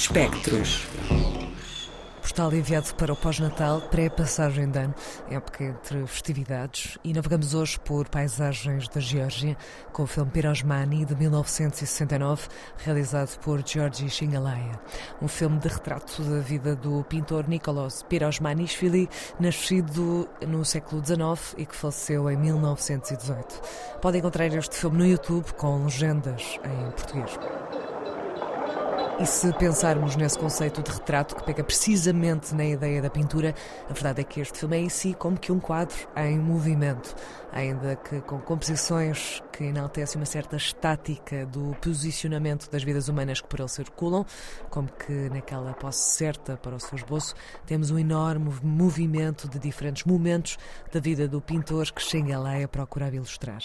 Espectros. 0.00 0.86
Postal 2.22 2.54
enviado 2.54 2.94
para 2.94 3.12
o 3.12 3.16
pós-natal, 3.16 3.82
pré-passagem 3.82 4.70
de 4.70 4.78
ano, 4.78 4.94
época 5.30 5.62
entre 5.62 6.06
festividades, 6.06 6.96
e 7.04 7.12
navegamos 7.12 7.52
hoje 7.52 7.78
por 7.80 8.08
paisagens 8.08 8.88
da 8.88 8.98
Geórgia 8.98 9.58
com 9.92 10.04
o 10.04 10.06
filme 10.06 10.30
Pirosmani 10.30 11.04
de 11.04 11.14
1969, 11.14 12.48
realizado 12.78 13.38
por 13.40 13.62
Georgi 13.62 14.08
Shingalaya. 14.08 14.80
Um 15.20 15.28
filme 15.28 15.58
de 15.58 15.68
retrato 15.68 16.22
da 16.22 16.40
vida 16.40 16.74
do 16.74 17.04
pintor 17.04 17.46
Nicolas 17.46 18.02
Pirosmanishvili, 18.04 19.06
nascido 19.38 20.26
no 20.48 20.64
século 20.64 21.04
XIX 21.04 21.54
e 21.58 21.66
que 21.66 21.76
faleceu 21.76 22.30
em 22.30 22.38
1918. 22.38 23.60
Pode 24.00 24.16
encontrar 24.16 24.46
este 24.46 24.76
filme 24.76 24.96
no 24.96 25.06
YouTube 25.06 25.52
com 25.58 25.84
legendas 25.84 26.58
em 26.64 26.90
português. 26.92 27.38
E 29.20 29.26
se 29.26 29.52
pensarmos 29.52 30.16
nesse 30.16 30.38
conceito 30.38 30.82
de 30.82 30.90
retrato 30.90 31.36
que 31.36 31.42
pega 31.42 31.62
precisamente 31.62 32.54
na 32.54 32.64
ideia 32.64 33.02
da 33.02 33.10
pintura, 33.10 33.54
a 33.86 33.92
verdade 33.92 34.22
é 34.22 34.24
que 34.24 34.40
este 34.40 34.58
filme 34.58 34.78
é 34.78 34.80
em 34.80 34.88
si 34.88 35.12
como 35.12 35.36
que 35.38 35.52
um 35.52 35.60
quadro 35.60 35.94
em 36.16 36.38
movimento, 36.38 37.14
ainda 37.52 37.96
que 37.96 38.22
com 38.22 38.38
composições 38.38 39.42
que 39.60 39.64
enaltecem 39.66 40.18
uma 40.18 40.24
certa 40.24 40.56
estática 40.56 41.44
do 41.44 41.76
posicionamento 41.82 42.70
das 42.70 42.82
vidas 42.82 43.08
humanas 43.08 43.42
que 43.42 43.46
por 43.46 43.60
ele 43.60 43.68
circulam, 43.68 44.24
como 44.70 44.88
que 44.88 45.28
naquela 45.28 45.74
posse 45.74 46.16
certa 46.16 46.56
para 46.56 46.76
o 46.76 46.80
seu 46.80 46.96
esboço, 46.96 47.34
temos 47.66 47.90
um 47.90 47.98
enorme 47.98 48.50
movimento 48.62 49.46
de 49.50 49.58
diferentes 49.58 50.04
momentos 50.04 50.56
da 50.90 50.98
vida 50.98 51.28
do 51.28 51.42
pintor 51.42 51.92
que 51.92 52.00
Xengalaya 52.00 52.66
procurava 52.66 53.16
ilustrar. 53.16 53.60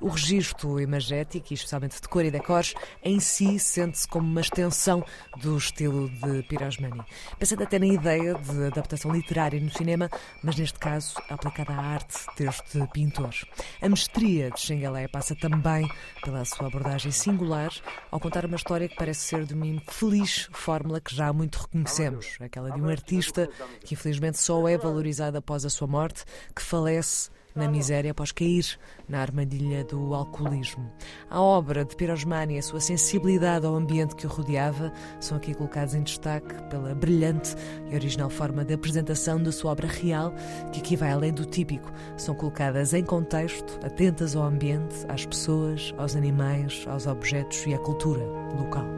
O 0.00 0.08
registro 0.08 0.80
imagético, 0.80 1.54
especialmente 1.54 2.00
de 2.00 2.08
cor 2.08 2.24
e 2.24 2.30
decors, 2.32 2.74
em 3.00 3.20
si 3.20 3.60
sente-se 3.60 4.08
como 4.08 4.28
uma 4.28 4.40
extensão 4.40 5.04
do 5.40 5.56
estilo 5.56 6.08
de 6.08 6.42
Pirosmani. 6.42 7.04
Pensando 7.38 7.62
até 7.62 7.78
na 7.78 7.86
ideia 7.86 8.34
de 8.34 8.64
adaptação 8.64 9.12
literária 9.12 9.60
no 9.60 9.70
cinema, 9.70 10.10
mas 10.42 10.56
neste 10.56 10.80
caso 10.80 11.14
aplicada 11.30 11.72
à 11.72 11.80
arte 11.80 12.18
deste 12.36 12.84
pintor. 12.92 13.32
A 13.80 13.88
mestria 13.88 14.50
de 14.50 14.58
Xengalé 14.58 15.06
passa 15.06 15.35
também 15.38 15.90
pela 16.22 16.44
sua 16.44 16.66
abordagem 16.66 17.12
singular 17.12 17.70
ao 18.10 18.20
contar 18.20 18.44
uma 18.44 18.56
história 18.56 18.88
que 18.88 18.96
parece 18.96 19.20
ser 19.20 19.44
de 19.44 19.54
uma 19.54 19.66
infeliz 19.66 20.48
fórmula 20.52 21.00
que 21.00 21.14
já 21.14 21.32
muito 21.32 21.58
reconhecemos, 21.58 22.36
aquela 22.40 22.70
de 22.70 22.80
um 22.80 22.88
artista 22.88 23.48
que 23.84 23.94
infelizmente 23.94 24.38
só 24.38 24.66
é 24.68 24.76
valorizado 24.76 25.38
após 25.38 25.64
a 25.64 25.70
sua 25.70 25.86
morte, 25.86 26.24
que 26.54 26.62
falece 26.62 27.30
na 27.56 27.68
miséria 27.68 28.10
após 28.10 28.30
cair 28.30 28.78
na 29.08 29.20
armadilha 29.20 29.82
do 29.84 30.14
alcoolismo. 30.14 30.90
A 31.30 31.40
obra 31.40 31.84
de 31.84 31.96
Pirosmani 31.96 32.54
e 32.54 32.58
a 32.58 32.62
sua 32.62 32.80
sensibilidade 32.80 33.66
ao 33.66 33.74
ambiente 33.74 34.14
que 34.14 34.26
o 34.26 34.30
rodeava 34.30 34.92
são 35.18 35.36
aqui 35.36 35.54
colocados 35.54 35.94
em 35.94 36.02
destaque 36.02 36.54
pela 36.70 36.94
brilhante 36.94 37.54
e 37.90 37.94
original 37.94 38.30
forma 38.30 38.64
de 38.64 38.74
apresentação 38.74 39.42
da 39.42 39.50
sua 39.50 39.72
obra 39.72 39.88
real, 39.88 40.32
que 40.72 40.80
aqui 40.80 40.96
vai 40.96 41.10
além 41.10 41.32
do 41.32 41.44
típico. 41.44 41.90
São 42.16 42.34
colocadas 42.34 42.92
em 42.92 43.04
contexto, 43.04 43.78
atentas 43.84 44.36
ao 44.36 44.44
ambiente, 44.44 44.94
às 45.08 45.24
pessoas, 45.24 45.94
aos 45.96 46.14
animais, 46.14 46.84
aos 46.86 47.06
objetos 47.06 47.64
e 47.66 47.74
à 47.74 47.78
cultura 47.78 48.24
local. 48.58 48.95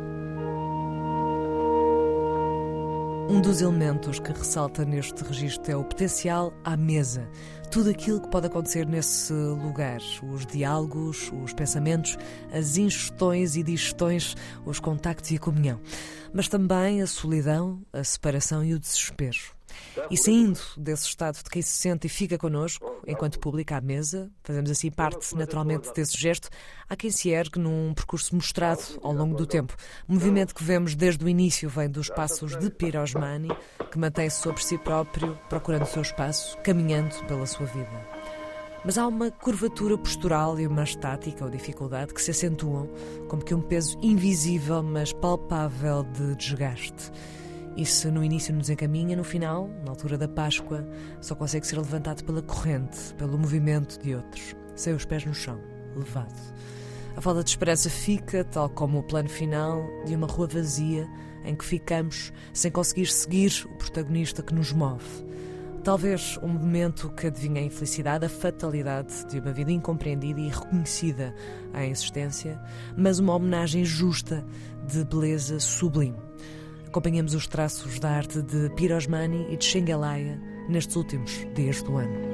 Um 3.28 3.42
dos 3.42 3.60
elementos 3.60 4.18
que 4.18 4.32
ressalta 4.32 4.86
neste 4.86 5.22
registro 5.22 5.70
é 5.70 5.76
o 5.76 5.84
potencial 5.84 6.50
à 6.64 6.78
mesa. 6.78 7.28
Tudo 7.70 7.90
aquilo 7.90 8.22
que 8.22 8.30
pode 8.30 8.46
acontecer 8.46 8.86
nesse 8.86 9.34
lugar. 9.34 10.00
Os 10.22 10.46
diálogos, 10.46 11.30
os 11.44 11.52
pensamentos, 11.52 12.16
as 12.50 12.78
ingestões 12.78 13.54
e 13.54 13.62
digestões, 13.62 14.34
os 14.64 14.80
contactos 14.80 15.30
e 15.30 15.36
a 15.36 15.38
comunhão. 15.38 15.78
Mas 16.32 16.48
também 16.48 17.02
a 17.02 17.06
solidão, 17.06 17.82
a 17.92 18.02
separação 18.02 18.64
e 18.64 18.72
o 18.72 18.80
desespero. 18.80 19.57
E 20.10 20.16
saindo 20.16 20.60
desse 20.76 21.06
estado 21.06 21.36
de 21.42 21.50
quem 21.50 21.60
se 21.60 21.70
sente 21.70 22.06
e 22.06 22.10
fica 22.10 22.38
connosco, 22.38 23.00
enquanto 23.06 23.38
público 23.38 23.74
à 23.74 23.80
mesa, 23.80 24.30
fazemos 24.42 24.70
assim 24.70 24.90
parte 24.90 25.34
naturalmente 25.34 25.92
desse 25.92 26.16
gesto, 26.16 26.48
há 26.88 26.96
quem 26.96 27.10
se 27.10 27.30
ergue 27.30 27.58
num 27.58 27.92
percurso 27.94 28.34
mostrado 28.34 28.82
ao 29.02 29.12
longo 29.12 29.36
do 29.36 29.46
tempo. 29.46 29.74
O 30.08 30.12
movimento 30.14 30.54
que 30.54 30.64
vemos 30.64 30.94
desde 30.94 31.24
o 31.24 31.28
início 31.28 31.68
vem 31.68 31.88
dos 31.88 32.08
passos 32.08 32.56
de 32.56 32.70
Pirosmani, 32.70 33.48
que 33.90 33.98
mantém-se 33.98 34.40
sobre 34.40 34.62
si 34.62 34.78
próprio, 34.78 35.38
procurando 35.48 35.82
o 35.82 35.86
seu 35.86 36.02
espaço, 36.02 36.56
caminhando 36.58 37.14
pela 37.26 37.46
sua 37.46 37.66
vida. 37.66 38.08
Mas 38.84 38.96
há 38.96 39.06
uma 39.06 39.30
curvatura 39.30 39.98
postural 39.98 40.58
e 40.58 40.66
uma 40.66 40.84
estática 40.84 41.44
ou 41.44 41.50
dificuldade 41.50 42.14
que 42.14 42.22
se 42.22 42.30
acentuam 42.30 42.88
como 43.28 43.44
que 43.44 43.54
um 43.54 43.60
peso 43.60 43.98
invisível, 44.00 44.82
mas 44.82 45.12
palpável 45.12 46.04
de 46.04 46.36
desgaste. 46.36 47.10
E 47.78 47.86
se 47.86 48.10
no 48.10 48.24
início 48.24 48.52
nos 48.52 48.68
encaminha, 48.68 49.16
no 49.16 49.22
final, 49.22 49.70
na 49.84 49.92
altura 49.92 50.18
da 50.18 50.26
Páscoa, 50.26 50.84
só 51.20 51.36
consegue 51.36 51.64
ser 51.64 51.76
levantado 51.76 52.24
pela 52.24 52.42
corrente, 52.42 53.14
pelo 53.16 53.38
movimento 53.38 54.02
de 54.02 54.16
outros, 54.16 54.56
sem 54.74 54.92
os 54.94 55.04
pés 55.04 55.24
no 55.24 55.32
chão, 55.32 55.60
levado. 55.94 56.34
A 57.16 57.20
falta 57.20 57.44
de 57.44 57.50
esperança 57.50 57.88
fica, 57.88 58.42
tal 58.42 58.68
como 58.68 58.98
o 58.98 59.02
plano 59.04 59.28
final 59.28 59.80
de 60.04 60.16
uma 60.16 60.26
rua 60.26 60.48
vazia 60.48 61.08
em 61.44 61.54
que 61.54 61.64
ficamos 61.64 62.32
sem 62.52 62.68
conseguir 62.68 63.06
seguir 63.06 63.52
o 63.72 63.78
protagonista 63.78 64.42
que 64.42 64.54
nos 64.54 64.72
move. 64.72 65.24
Talvez 65.84 66.36
um 66.42 66.48
momento 66.48 67.08
que 67.10 67.28
adivinha 67.28 67.60
a 67.60 67.64
infelicidade, 67.64 68.26
a 68.26 68.28
fatalidade 68.28 69.24
de 69.28 69.38
uma 69.38 69.52
vida 69.52 69.70
incompreendida 69.70 70.40
e 70.40 70.48
reconhecida 70.48 71.32
à 71.72 71.86
existência, 71.86 72.60
mas 72.96 73.20
uma 73.20 73.36
homenagem 73.36 73.84
justa 73.84 74.44
de 74.84 75.04
beleza 75.04 75.60
sublime. 75.60 76.27
Acompanhamos 76.88 77.34
os 77.34 77.46
traços 77.46 77.98
da 78.00 78.08
arte 78.08 78.40
de 78.40 78.70
Pirosmani 78.70 79.46
e 79.50 79.58
de 79.58 79.64
Xengalaya 79.66 80.40
nestes 80.70 80.96
últimos 80.96 81.46
dias 81.54 81.82
do 81.82 81.98
ano. 81.98 82.27